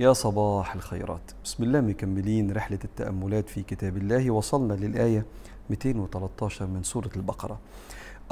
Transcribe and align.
يا 0.00 0.12
صباح 0.12 0.74
الخيرات. 0.74 1.30
بسم 1.44 1.62
الله 1.64 1.80
مكملين 1.80 2.52
رحلة 2.52 2.78
التأملات 2.84 3.48
في 3.48 3.62
كتاب 3.62 3.96
الله. 3.96 4.30
وصلنا 4.30 4.72
للآية 4.72 5.24
213 5.70 6.66
من 6.66 6.82
سورة 6.82 7.10
البقرة. 7.16 7.58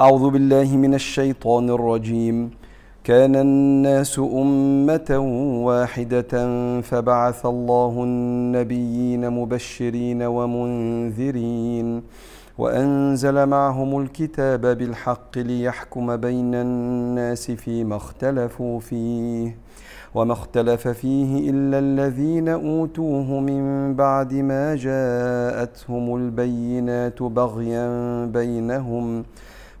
أعوذ 0.01 0.29
بالله 0.29 0.77
من 0.77 0.93
الشيطان 0.93 1.69
الرجيم. 1.69 2.51
كان 3.03 3.35
الناس 3.35 4.19
أمة 4.19 5.17
واحدة 5.65 6.33
فبعث 6.81 7.45
الله 7.45 8.03
النبيين 8.03 9.29
مبشرين 9.29 10.23
ومنذرين 10.23 12.03
وأنزل 12.57 13.45
معهم 13.45 14.01
الكتاب 14.01 14.61
بالحق 14.65 15.37
ليحكم 15.37 16.15
بين 16.17 16.55
الناس 16.55 17.51
فيما 17.51 17.95
اختلفوا 17.95 18.79
فيه. 18.79 19.57
وما 20.15 20.33
اختلف 20.33 20.87
فيه 20.87 21.49
إلا 21.49 21.79
الذين 21.79 22.49
أوتوه 22.49 23.39
من 23.39 23.95
بعد 23.95 24.33
ما 24.33 24.75
جاءتهم 24.75 26.15
البينات 26.15 27.23
بغيا 27.23 28.25
بينهم. 28.25 29.23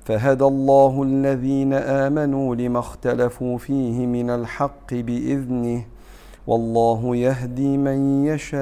فهدى 0.05 0.43
الله 0.43 1.03
الذين 1.03 1.73
آمنوا 1.73 2.55
لما 2.55 2.79
اختلفوا 2.79 3.57
فيه 3.57 4.07
من 4.07 4.29
الحق 4.29 4.93
بإذنه. 4.93 5.85
والله 6.47 7.15
يهدي 7.15 7.77
من 7.77 8.25
يشاء 8.25 8.59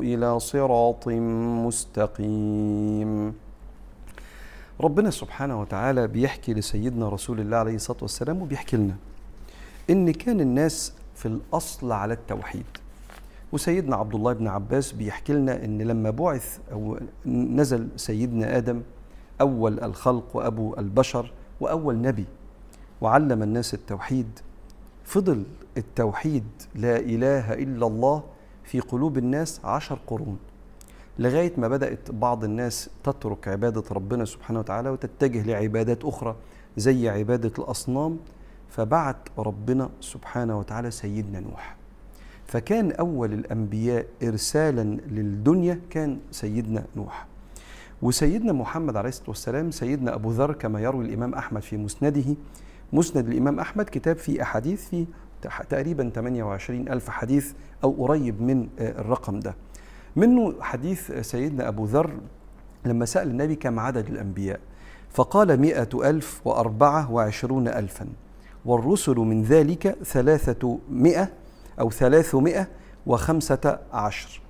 إلى 0.00 0.40
صراط 0.40 1.08
مستقيم. 1.66 3.34
ربنا 4.80 5.10
سبحانه 5.10 5.60
وتعالى 5.60 6.08
بيحكي 6.08 6.54
لسيدنا 6.54 7.08
رسول 7.08 7.40
الله 7.40 7.56
عليه 7.56 7.74
الصلاة 7.74 7.98
والسلام 8.02 8.42
وبيحكي 8.42 8.76
لنا. 8.76 8.96
إن 9.90 10.10
كان 10.12 10.40
الناس 10.40 10.92
في 11.14 11.26
الأصل 11.26 11.92
على 11.92 12.14
التوحيد. 12.14 12.64
وسيدنا 13.52 13.96
عبد 13.96 14.14
الله 14.14 14.32
بن 14.32 14.48
عباس 14.48 14.92
بيحكي 14.92 15.32
لنا 15.32 15.64
إن 15.64 15.82
لما 15.82 16.10
بعث 16.10 16.58
أو 16.72 16.98
نزل 17.26 17.88
سيدنا 17.96 18.56
آدم 18.56 18.82
أول 19.40 19.80
الخلق 19.80 20.36
وأبو 20.36 20.74
البشر 20.78 21.32
وأول 21.60 22.00
نبي 22.00 22.24
وعلم 23.00 23.42
الناس 23.42 23.74
التوحيد 23.74 24.38
فضل 25.04 25.44
التوحيد 25.76 26.44
لا 26.74 26.96
إله 26.96 27.52
إلا 27.54 27.86
الله 27.86 28.22
في 28.64 28.80
قلوب 28.80 29.18
الناس 29.18 29.60
عشر 29.64 29.98
قرون 30.06 30.38
لغاية 31.18 31.52
ما 31.58 31.68
بدأت 31.68 32.10
بعض 32.10 32.44
الناس 32.44 32.90
تترك 33.04 33.48
عبادة 33.48 33.82
ربنا 33.90 34.24
سبحانه 34.24 34.58
وتعالى 34.58 34.90
وتتجه 34.90 35.42
لعبادات 35.42 36.04
أخرى 36.04 36.36
زي 36.76 37.08
عبادة 37.08 37.52
الأصنام 37.58 38.18
فبعت 38.72 39.16
ربنا 39.38 39.90
سبحانه 40.00 40.58
وتعالى 40.58 40.90
سيدنا 40.90 41.40
نوح. 41.40 41.76
فكان 42.46 42.92
أول 42.92 43.32
الأنبياء 43.32 44.06
إرسالا 44.22 44.82
للدنيا 45.10 45.80
كان 45.90 46.18
سيدنا 46.30 46.84
نوح. 46.96 47.26
وسيدنا 48.02 48.52
محمد 48.52 48.96
عليه 48.96 49.08
الصلاة 49.08 49.28
والسلام 49.28 49.70
سيدنا 49.70 50.14
أبو 50.14 50.30
ذر 50.30 50.52
كما 50.52 50.80
يروي 50.80 51.04
الإمام 51.04 51.34
أحمد 51.34 51.62
في 51.62 51.76
مسنده. 51.76 52.36
مسند 52.92 53.28
الإمام 53.28 53.60
أحمد 53.60 53.84
كتاب 53.84 54.16
فيه 54.16 54.42
أحاديث 54.42 54.88
في 54.88 55.06
تقريبا 55.68 56.10
28 56.14 56.88
ألف 56.88 57.10
حديث 57.10 57.52
أو 57.84 58.06
قريب 58.06 58.42
من 58.42 58.68
الرقم 58.78 59.40
ده. 59.40 59.54
منه 60.16 60.54
حديث 60.60 61.12
سيدنا 61.12 61.68
أبو 61.68 61.84
ذر 61.84 62.10
لما 62.84 63.04
سأل 63.04 63.30
النبي 63.30 63.54
كم 63.54 63.78
عدد 63.78 64.08
الأنبياء. 64.08 64.60
فقال 65.10 65.60
مئة 65.60 65.88
ألف 66.10 66.40
وأربعة 66.44 67.12
وعشرون 67.12 67.68
ألفا. 67.68 68.08
والرسل 68.64 69.16
من 69.16 69.42
ذلك 69.42 69.96
ثلاثة 70.04 70.78
مئة 70.90 71.28
أو 71.80 71.90
ثلاثمائة 71.90 72.68
وخمسة 73.06 73.78
عشر. 73.92 74.40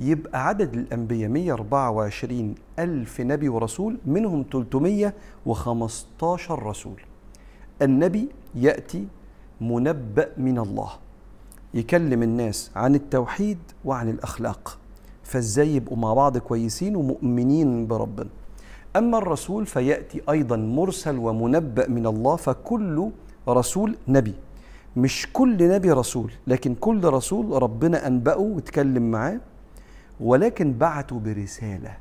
يبقى 0.00 0.46
عدد 0.46 0.74
الأنبياء 0.74 1.30
124 1.30 2.54
ألف 2.78 3.20
نبي 3.20 3.48
ورسول 3.48 3.98
منهم 4.06 4.44
315 4.52 6.62
رسول. 6.62 7.00
النبي 7.82 8.28
يأتي 8.54 9.06
منبأ 9.60 10.28
من 10.36 10.58
الله 10.58 10.90
يكلم 11.74 12.22
الناس 12.22 12.70
عن 12.76 12.94
التوحيد 12.94 13.58
وعن 13.84 14.08
الأخلاق. 14.08 14.78
فازاي 15.22 15.76
يبقوا 15.76 15.96
مع 15.96 16.14
بعض 16.14 16.38
كويسين 16.38 16.96
ومؤمنين 16.96 17.86
بربنا. 17.86 18.28
أما 18.96 19.18
الرسول 19.18 19.66
فيأتي 19.66 20.22
أيضا 20.30 20.56
مرسل 20.56 21.18
ومنبأ 21.18 21.88
من 21.88 22.06
الله 22.06 22.36
فكل 22.36 23.10
رسول 23.48 23.96
نبي. 24.08 24.34
مش 24.96 25.28
كل 25.32 25.68
نبي 25.68 25.92
رسول 25.92 26.32
لكن 26.46 26.74
كل 26.74 27.04
رسول 27.04 27.62
ربنا 27.62 28.06
أنبأه 28.06 28.38
واتكلم 28.38 29.10
معاه 29.10 29.40
ولكن 30.20 30.72
بعته 30.72 31.18
برسالة. 31.18 31.96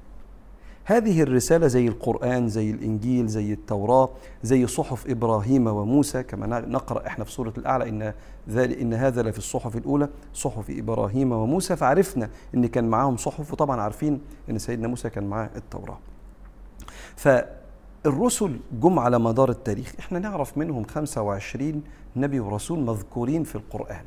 هذه 0.88 1.22
الرسالة 1.22 1.68
زي 1.68 1.88
القرآن 1.88 2.50
زي 2.50 2.72
الإنجيل 2.72 3.28
زي 3.28 3.54
التوراة 3.54 4.10
زي 4.44 4.68
صحف 4.68 5.08
إبراهيم 5.10 5.68
وموسى 5.68 6.24
كما 6.24 6.60
نقرأ 6.60 7.08
إحنا 7.08 7.24
في 7.26 7.32
سورة 7.32 7.54
الأعلى 7.58 7.90
إن, 7.90 8.14
إن 8.58 8.94
هذا 8.94 9.24
لفي 9.24 9.38
الصحف 9.38 9.76
الأولى 9.76 10.10
صحف 10.34 10.70
إبراهيم 10.70 11.32
وموسى 11.32 11.76
فعرفنا 11.76 12.30
إن 12.56 12.66
كان 12.66 12.90
معاهم 12.90 13.18
صحف 13.18 13.54
وطبعا 13.54 13.82
عارفين 13.82 14.22
إن 14.50 14.58
سيدنا 14.58 14.88
موسى 14.88 15.10
كان 15.10 15.24
معاه 15.24 15.50
التوراة. 15.56 15.98
فالرسل 18.06 18.60
جم 18.82 19.00
على 19.00 19.20
مدار 19.20 19.50
التاريخ. 19.50 19.94
إحنا 20.00 20.20
نعرف 20.20 20.58
منهم 20.58 20.84
25 20.84 21.84
نبي 22.16 22.40
ورسول 22.40 22.80
مذكورين 22.80 23.44
في 23.44 23.56
القرآن. 23.56 24.04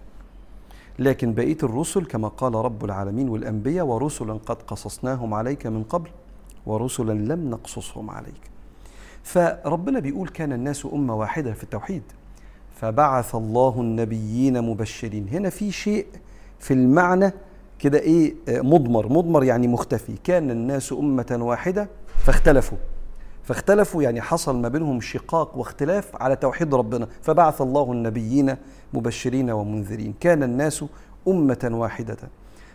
لكن 0.99 1.35
بقية 1.35 1.57
الرسل 1.63 2.05
كما 2.05 2.29
قال 2.29 2.55
رب 2.55 2.85
العالمين 2.85 3.29
والأنبياء 3.29 3.87
ورسلا 3.87 4.33
قد 4.33 4.63
قصصناهم 4.63 5.35
عليك 5.35 5.67
من 5.67 5.83
قبل 5.83 6.11
ورسلا 6.67 7.13
لم 7.13 7.51
نقصصهم 7.51 8.11
عليك. 8.11 8.51
فربنا 9.23 10.01
بيقول 10.01 10.29
كان 10.29 10.53
الناس 10.53 10.87
أمة 10.93 11.15
واحدة 11.15 11.53
في 11.53 11.63
التوحيد. 11.63 12.03
فبعث 12.81 13.35
الله 13.35 13.75
النبيين 13.81 14.63
مبشرين. 14.63 15.29
هنا 15.29 15.51
في 15.51 15.73
شيء 15.73 16.07
في 16.59 16.75
المعنى 16.75 17.33
كده 17.79 17.99
إيه 17.99 18.35
مضمر. 18.49 19.09
مضمر 19.09 19.45
يعني 19.45 19.69
مختفي. 19.69 20.15
كان 20.25 20.51
الناس 20.51 20.93
أمة 20.93 21.39
واحدة 21.41 21.89
فاختلفوا. 22.17 22.79
فاختلفوا 23.49 24.03
يعني 24.03 24.21
حصل 24.21 24.61
ما 24.61 24.69
بينهم 24.69 25.01
شقاق 25.01 25.59
واختلاف 25.59 26.17
على 26.23 26.37
توحيد 26.37 26.75
ربنا. 26.75 27.09
فبعث 27.23 27.63
الله 27.63 27.93
النبيين 27.93 28.57
مبشرين 28.95 29.51
ومنذرين. 29.51 30.15
كان 30.21 30.43
الناس 30.43 30.85
أمة 31.29 31.71
واحدة. 31.73 32.17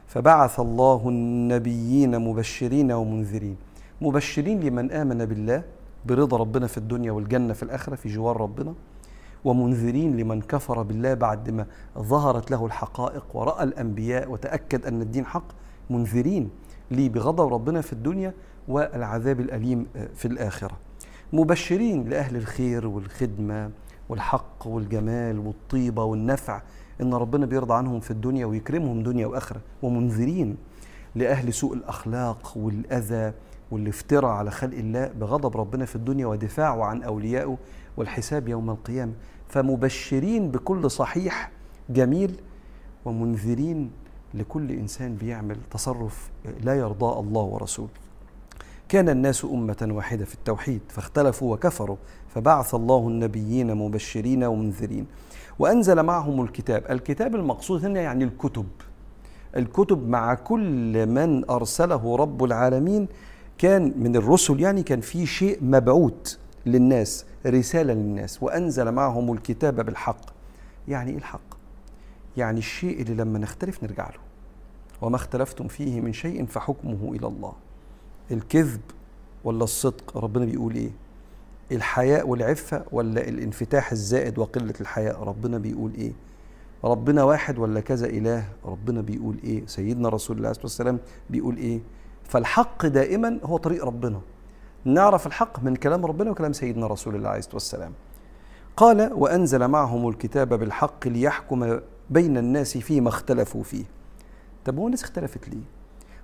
فبعث 0.08 0.60
الله 0.60 1.10
النبيين 1.10 2.20
مبشرين 2.20 2.92
ومنذرين. 2.92 3.58
مبشرين 4.02 4.60
لمن 4.60 4.92
آمن 4.92 5.26
بالله 5.26 5.64
برضا 6.06 6.38
ربنا 6.38 6.68
في 6.68 6.78
الدنيا 6.78 7.12
والجنة 7.12 7.54
في 7.54 7.64
الآخرة 7.64 7.96
في 7.96 8.10
جوار 8.10 8.42
ربنا. 8.42 8.74
ومنذرين 9.46 10.18
لمن 10.18 10.42
كفر 10.42 10.82
بالله 10.82 11.14
بعد 11.14 11.50
ما 11.50 11.66
ظهرت 11.98 12.52
له 12.52 12.66
الحقائق 12.66 13.26
ورأى 13.34 13.64
الأنبياء 13.64 14.32
وتأكد 14.32 14.86
أن 14.86 15.02
الدين 15.02 15.26
حق. 15.26 15.48
منذرين 15.90 16.50
لي 16.92 17.10
بغضب 17.10 17.54
ربنا 17.54 17.82
في 17.82 17.94
الدنيا 17.94 18.34
والعذاب 18.68 19.40
الأليم 19.40 19.88
في 20.16 20.28
الآخرة. 20.28 20.78
مبشرين 21.34 22.10
لأهل 22.10 22.36
الخير 22.36 22.88
والخدمة 22.88 23.72
والحق 24.10 24.68
والجمال 24.68 25.40
والطيبة 25.40 26.04
والنفع. 26.04 26.62
إن 27.02 27.14
ربنا 27.14 27.46
بيرضى 27.46 27.74
عنهم 27.74 28.00
في 28.00 28.12
الدنيا 28.12 28.46
ويكرمهم 28.46 29.04
دنيا 29.04 29.28
وآخرة. 29.28 29.62
ومنذرين 29.82 30.58
لأهل 31.16 31.54
سوء 31.54 31.74
الأخلاق 31.74 32.54
والأذى 32.58 33.34
والافتراء 33.72 34.32
على 34.32 34.52
خلق 34.52 34.78
الله 34.78 35.08
بغضب 35.08 35.58
ربنا 35.58 35.86
في 35.86 35.96
الدنيا 35.96 36.26
ودفاعه 36.26 36.84
عن 36.84 37.04
أوليائه 37.04 37.58
والحساب 37.98 38.48
يوم 38.48 38.70
القيامة. 38.70 39.14
فمبشرين 39.50 40.52
بكل 40.52 40.92
صحيح 40.92 41.52
جميل 41.90 42.42
ومنذرين 43.06 43.92
لكل 44.34 44.72
إنسان 44.72 45.16
بيعمل 45.16 45.58
تصرف 45.72 46.32
لا 46.62 46.76
يرضاه 46.76 47.20
الله 47.20 47.42
ورسوله. 47.42 47.90
كان 48.94 49.10
الناس 49.10 49.46
أمة 49.46 49.88
واحدة 49.92 50.26
في 50.26 50.34
التوحيد 50.34 50.82
فاختلفوا 50.90 51.54
وكفروا 51.54 51.98
فبعث 52.36 52.76
الله 52.76 53.08
النبيين 53.08 53.76
مبشرين 53.76 54.44
ومنذرين 54.44 55.06
وأنزل 55.60 56.04
معهم 56.04 56.42
الكتاب. 56.42 56.84
الكتاب 56.90 57.36
المقصود 57.36 57.86
هنا 57.86 58.02
يعني 58.02 58.24
الكتب. 58.24 58.68
الكتب 59.58 60.08
مع 60.08 60.34
كل 60.34 61.06
من 61.06 61.50
أرسله 61.50 62.16
رب 62.16 62.44
العالمين 62.44 63.08
كان 63.58 63.94
من 63.98 64.16
الرسل 64.16 64.60
يعني 64.60 64.84
كان 64.84 65.02
في 65.02 65.26
شيء 65.26 65.64
مبعوث 65.64 66.38
للناس 66.66 67.26
رسالة 67.46 67.94
للناس 67.94 68.44
وأنزل 68.44 68.92
معهم 68.92 69.34
الكتاب 69.34 69.86
بالحق. 69.86 70.26
يعني 70.88 71.12
إيه 71.12 71.18
الحق؟ 71.18 71.58
يعني 72.38 72.60
الشيء 72.60 73.02
اللي 73.02 73.14
لما 73.14 73.40
نختلف 73.40 73.84
نرجع 73.84 74.10
له. 74.10 74.20
وما 75.02 75.16
اختلفتم 75.16 75.68
فيه 75.68 76.02
من 76.02 76.14
شيء 76.14 76.46
فحكمه 76.46 77.12
إلى 77.16 77.28
الله. 77.28 77.54
الكذب 78.32 78.82
ولا 79.44 79.64
الصدق 79.64 80.18
ربنا 80.18 80.46
بيقول 80.46 80.76
إيه؟ 80.76 80.90
الحياء 81.72 82.28
والعفة 82.28 82.84
ولا 82.92 83.28
الانفتاح 83.30 83.92
الزائد 83.92 84.40
وقلة 84.40 84.74
الحياء 84.82 85.24
ربنا 85.24 85.58
بيقول 85.58 85.94
إيه؟ 85.94 86.12
ربنا 86.84 87.24
واحد 87.24 87.60
ولا 87.60 87.80
كذا 87.80 88.08
إله 88.08 88.46
ربنا 88.66 89.02
بيقول 89.02 89.38
إيه؟ 89.44 89.66
سيدنا 89.68 90.10
رسول 90.10 90.38
الله 90.38 90.54
صلى 90.54 90.64
الله 90.64 90.76
عليه 90.80 90.90
وسلم 90.92 91.00
بيقول 91.30 91.58
إيه؟ 91.58 91.80
فالحق 92.24 92.86
دائما 92.86 93.40
هو 93.44 93.58
طريق 93.58 93.86
ربنا. 93.86 94.22
نعرف 94.86 95.28
الحق 95.28 95.64
من 95.64 95.76
كلام 95.76 96.06
ربنا 96.06 96.32
وكلام 96.32 96.54
سيدنا 96.54 96.88
رسول 96.88 97.16
الله 97.16 97.30
عليه 97.30 97.40
الصلاة 97.40 97.56
والسلام 97.56 97.92
قال 98.78 99.14
وأنزل 99.14 99.68
معهم 99.68 100.10
الكتاب 100.10 100.54
بالحق 100.54 101.08
ليحكم 101.08 101.80
بين 102.10 102.38
الناس 102.38 102.78
فيما 102.78 103.10
اختلفوا 103.10 103.64
فيه. 103.64 103.84
طب 104.66 104.78
هو 104.78 104.86
الناس 104.86 105.04
اختلفت 105.04 105.50
ليه؟ 105.50 105.64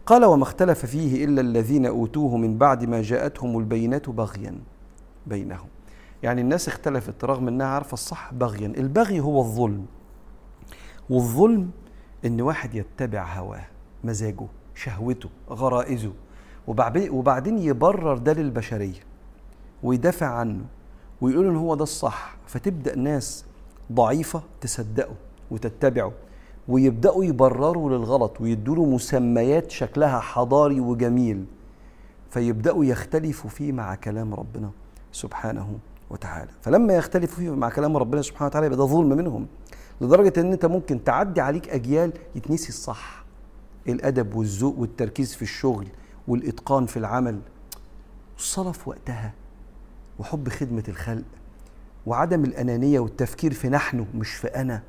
قال 0.09 0.25
وما 0.25 0.43
اختلف 0.43 0.85
فيه 0.85 1.25
إلا 1.25 1.41
الذين 1.41 1.85
أوتوه 1.85 2.37
من 2.37 2.57
بعد 2.57 2.85
ما 2.85 3.01
جاءتهم 3.01 3.59
البينات 3.59 4.09
بغيا 4.09 4.55
بينهم. 5.27 5.67
يعني 6.23 6.41
الناس 6.41 6.67
اختلفت 6.67 7.23
رغم 7.23 7.47
إنها 7.47 7.67
عارفة 7.67 7.93
الصح 7.93 8.33
بغيا. 8.33 8.67
البغي 8.67 9.19
هو 9.19 9.39
الظلم. 9.41 9.85
والظلم 11.09 11.71
إن 12.25 12.41
واحد 12.41 12.75
يتبع 12.75 13.33
هواه 13.33 13.65
مزاجه 14.03 14.47
شهوته 14.75 15.29
غرائزه 15.49 16.13
وبعدين 16.67 17.57
يبرر 17.57 18.17
ده 18.17 18.33
للبشرية 18.33 18.99
ويدافع 19.83 20.27
عنه 20.27 20.65
ويقول 21.21 21.47
إن 21.47 21.55
هو 21.55 21.75
ده 21.75 21.83
الصح. 21.83 22.37
فتبدأ 22.47 22.95
ناس 22.95 23.45
ضعيفة 23.91 24.41
تصدقه 24.61 25.15
وتتبعه. 25.51 26.11
ويبدأوا 26.69 27.25
يبرروا 27.25 27.89
للغلط 27.89 28.41
ويدوا 28.41 28.75
له 28.75 28.85
مسميات 28.85 29.71
شكلها 29.71 30.19
حضاري 30.19 30.79
وجميل 30.79 31.45
فيبدأوا 32.31 32.85
يختلفوا 32.85 33.49
فيه 33.49 33.71
مع 33.71 33.95
كلام 33.95 34.33
ربنا 34.33 34.69
سبحانه 35.11 35.79
وتعالى. 36.09 36.51
فلما 36.61 36.93
يختلفوا 36.93 37.35
فيه 37.43 37.49
مع 37.55 37.69
كلام 37.69 37.97
ربنا 37.97 38.21
سبحانه 38.21 38.45
وتعالى 38.47 38.65
يبقى 38.65 38.77
ده 38.77 38.85
ظلم 38.85 39.09
منهم 39.09 39.47
لدرجة 40.01 40.33
إن 40.41 40.51
أنت 40.51 40.65
ممكن 40.65 41.03
تعدي 41.03 41.41
عليك 41.41 41.69
أجيال 41.69 42.13
يتنسي 42.35 42.69
الصح 42.69 43.23
الأدب 43.87 44.35
والذوق 44.35 44.79
والتركيز 44.79 45.33
في 45.35 45.41
الشغل 45.41 45.87
والإتقان 46.27 46.85
في 46.85 46.97
العمل. 46.97 47.39
الصلاة 48.37 48.71
في 48.71 48.89
وقتها 48.89 49.33
وحب 50.19 50.49
خدمة 50.49 50.83
الخلق 50.87 51.23
وعدم 52.05 52.43
الأنانية 52.43 52.99
والتفكير 52.99 53.53
في 53.53 53.69
نحن 53.69 54.05
مش 54.15 54.29
في 54.33 54.47
أنا. 54.47 54.83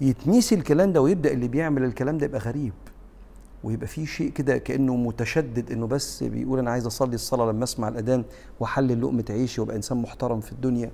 يتنسي 0.00 0.54
الكلام 0.54 0.92
ده 0.92 1.02
ويبدأ 1.02 1.32
اللي 1.32 1.48
بيعمل 1.48 1.84
الكلام 1.84 2.18
ده 2.18 2.26
يبقى 2.26 2.40
غريب. 2.40 2.72
ويبقى 3.64 3.86
في 3.86 4.06
شيء 4.06 4.30
كده 4.30 4.58
كأنه 4.58 4.96
متشدد 4.96 5.72
إنه 5.72 5.86
بس 5.86 6.22
بيقول 6.22 6.58
أنا 6.58 6.70
عايز 6.70 6.86
أصلي 6.86 7.14
الصلاة 7.14 7.52
لما 7.52 7.64
أسمع 7.64 7.88
الأذان 7.88 8.24
وأحلل 8.60 9.02
لقمة 9.02 9.24
عيشي 9.30 9.60
وأبقى 9.60 9.76
إنسان 9.76 10.02
محترم 10.02 10.40
في 10.40 10.52
الدنيا. 10.52 10.90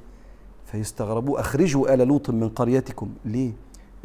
فيستغربوا 0.67 1.41
أخرجوا 1.41 1.95
آل 1.95 2.09
لوط 2.09 2.31
من 2.31 2.49
قريتكم. 2.49 3.09
ليه؟ 3.25 3.53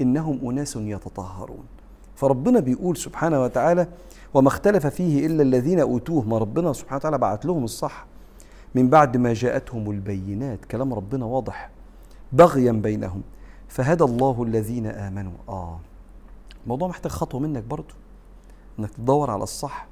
إنهم 0.02 0.50
أناس 0.50 0.76
يتطهرون. 0.76 1.64
فربنا 2.16 2.60
بيقول 2.60 2.98
سبحانه 2.98 3.44
وتعالى 3.44 3.88
وما 4.34 4.48
اختلف 4.48 4.88
فيه 4.88 5.26
إلا 5.26 5.44
الذين 5.44 5.80
أوتوه. 5.80 6.24
ما 6.28 6.38
ربنا 6.38 6.74
سبحانه 6.74 6.98
وتعالى 6.98 7.18
بعت 7.18 7.46
لهم 7.46 7.64
الصح 7.64 8.06
من 8.76 8.90
بعد 8.90 9.18
ما 9.18 9.34
جاءتهم 9.34 9.92
البينات. 9.92 10.66
كلام 10.66 10.94
ربنا 10.94 11.26
واضح. 11.26 11.70
بغيا 12.34 12.72
بينهم. 12.72 13.22
فهدى 13.76 14.04
الله 14.04 14.44
الذين 14.44 14.86
آمنوا. 14.88 15.34
آه. 15.50 15.80
الموضوع 16.64 16.88
محتاج 16.88 17.12
خطوة 17.12 17.42
منك 17.42 17.64
برضه 17.64 17.94
إنك 18.80 18.90
تدور 18.90 19.32
على 19.32 19.44
الصح 19.44 19.88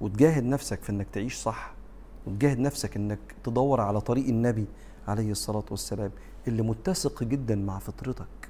وتجاهد 0.00 0.44
نفسك 0.44 0.82
في 0.82 0.90
إنك 0.92 1.06
تعيش 1.12 1.34
صح 1.36 1.72
وتجاهد 2.26 2.58
نفسك 2.58 2.96
إنك 2.96 3.18
تدور 3.44 3.80
على 3.80 4.00
طريق 4.00 4.28
النبي 4.28 4.66
عليه 5.08 5.30
الصلاة 5.30 5.64
والسلام 5.70 6.10
اللي 6.48 6.62
متسق 6.62 7.22
جدا 7.22 7.54
مع 7.54 7.78
فطرتك 7.78 8.48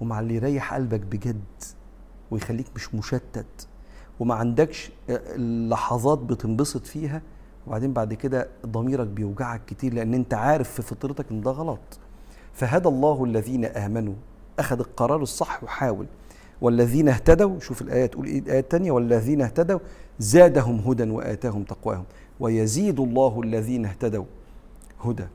ومع 0.00 0.20
اللي 0.20 0.34
يريح 0.34 0.74
قلبك 0.74 1.00
بجد 1.00 1.44
ويخليك 2.30 2.66
مش 2.76 2.94
مشتت 2.94 3.68
وما 4.20 4.34
عندكش 4.34 4.90
لحظات 5.68 6.18
بتنبسط 6.18 6.86
فيها 6.86 7.22
وبعدين 7.66 7.92
بعد 7.92 8.14
كده 8.14 8.48
ضميرك 8.66 9.06
بيوجعك 9.06 9.64
كتير 9.66 9.94
لأن 9.94 10.14
أنت 10.14 10.34
عارف 10.34 10.70
في 10.70 10.82
فطرتك 10.82 11.26
إن 11.30 11.40
ده 11.40 11.50
غلط. 11.50 11.98
فهدى 12.54 12.88
الله 12.88 13.24
الذين 13.24 13.64
آمنوا. 13.64 14.14
أخذ 14.58 14.78
القرار 14.78 15.22
الصح 15.22 15.64
وحاول. 15.64 16.06
والذين 16.60 17.08
اهتدوا 17.08 17.60
شوف 17.60 17.82
الآية 17.82 18.06
تقول 18.06 18.26
إيه 18.26 18.38
الآية 18.38 18.60
الثانية 18.60 18.92
والذين 18.92 19.42
اهتدوا 19.42 19.78
زادهم 20.18 20.78
هدى 20.78 21.10
وآتاهم 21.10 21.62
تقواهم. 21.62 22.04
ويزيد 22.40 23.00
الله 23.00 23.40
الذين 23.42 23.84
اهتدوا 23.86 24.24
هدى. 25.04 25.26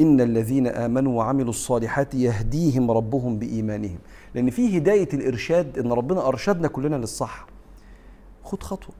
إن 0.00 0.20
الذين 0.20 0.66
آمنوا 0.66 1.18
وعملوا 1.18 1.50
الصالحات 1.50 2.14
يهديهم 2.14 2.90
ربهم 2.90 3.38
بإيمانهم. 3.38 3.98
لأن 4.34 4.50
في 4.50 4.78
هداية 4.78 5.08
الإرشاد 5.14 5.78
إن 5.78 5.92
ربنا 5.92 6.28
أرشدنا 6.28 6.68
كلنا 6.68 6.96
للصح. 6.96 7.46
خد 8.44 8.62
خطوة. 8.62 8.94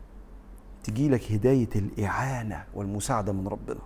تجي 0.85 1.09
لك 1.09 1.32
هداية 1.32 1.69
الإعانة 1.76 2.65
والمساعدة 2.75 3.32
من 3.32 3.49
ربنا. 3.49 3.81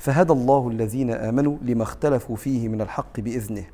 فهدى 0.00 0.32
الله 0.32 0.68
الذين 0.68 1.10
آمنوا 1.10 1.56
لما 1.62 1.82
اختلفوا 1.82 2.36
فيه 2.36 2.68
من 2.68 2.80
الحق 2.80 3.20
بإذنه. 3.20 3.64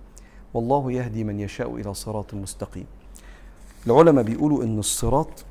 والله 0.55 0.93
يهدي 0.93 1.25
من 1.25 1.41
يشاء 1.41 1.77
إلى 1.77 1.95
صراط 1.95 2.35
مستقيم. 2.35 2.87
العلماء 3.87 4.25
بيقولوا 4.25 4.65
إن 4.65 4.79
الصراط 4.79 5.45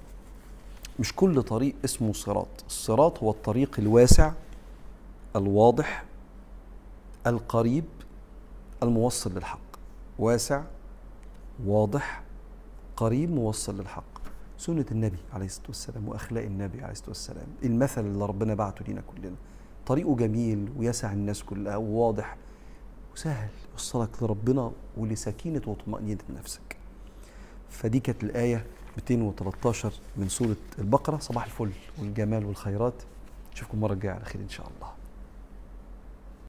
مش 0.99 1.15
كل 1.15 1.43
طريق 1.43 1.75
اسمه 1.85 2.13
صراط. 2.13 2.47
الصراط 2.67 3.23
هو 3.23 3.31
الطريق 3.31 3.75
الواسع 3.79 4.31
الواضح 5.35 6.05
القريب 7.27 7.85
الموصل 8.83 9.35
للحق. 9.35 9.59
واسع 10.19 10.63
واضح 11.65 12.23
قريب 12.97 13.31
موصل 13.31 13.77
للحق. 13.77 14.03
سنة 14.57 14.85
النبي 14.91 15.17
عليه 15.33 15.45
الصلاة 15.45 15.67
والسلام 15.67 16.09
وأخلاق 16.09 16.43
النبي 16.43 16.81
عليه 16.81 16.91
الصلاة 16.91 17.09
والسلام. 17.09 17.47
المثل 17.63 18.05
اللي 18.05 18.25
ربنا 18.25 18.53
بعته 18.53 18.85
لينا 18.87 19.01
كلنا. 19.01 19.35
طريقه 19.85 20.15
جميل 20.15 20.69
ويسع 20.77 21.13
الناس 21.13 21.43
كلها 21.43 21.75
وواضح 21.75 22.37
وسهل. 23.13 23.49
يوصلك 23.71 24.23
لربنا 24.23 24.71
ولسكينة 24.97 25.61
وطمأنينة 25.67 26.23
نفسك. 26.37 26.77
فدي 27.69 27.99
كانت 27.99 28.23
الآية 28.23 28.65
213 28.97 29.93
من 30.17 30.29
سورة 30.29 30.55
البقرة. 30.79 31.17
صباح 31.17 31.45
الفل 31.45 31.71
والجمال 31.99 32.45
والخيرات. 32.45 33.03
نشوفكم 33.53 33.77
المرة 33.77 33.93
الجاية 33.93 34.11
على 34.13 34.25
خير 34.25 34.41
إن 34.41 34.49
شاء 34.49 34.67
الله. 34.75 34.91